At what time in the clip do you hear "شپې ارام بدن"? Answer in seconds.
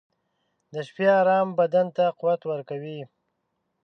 0.87-1.87